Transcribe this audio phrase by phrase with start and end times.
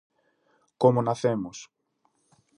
[0.81, 1.57] Como nacemos.